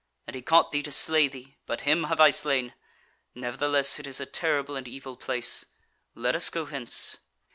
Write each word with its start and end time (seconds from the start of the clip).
and 0.25 0.33
he 0.35 0.41
caught 0.41 0.71
thee 0.71 0.81
to 0.81 0.91
slay 0.91 1.27
thee; 1.27 1.57
but 1.67 1.81
him 1.81 2.05
have 2.05 2.19
I 2.19 2.31
slain. 2.31 2.73
Nevertheless, 3.35 3.99
it 3.99 4.07
is 4.07 4.19
a 4.19 4.25
terrible 4.25 4.75
and 4.75 4.87
evil 4.87 5.15
place: 5.15 5.65
let 6.15 6.33
us 6.35 6.49
go 6.49 6.65
hence." 6.65 7.17